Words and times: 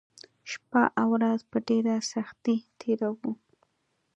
شپه 0.51 0.83
او 1.01 1.07
ورځ 1.15 1.39
په 1.51 1.57
ډېره 1.67 1.93
سختۍ 2.11 2.57
تېروو 2.79 3.31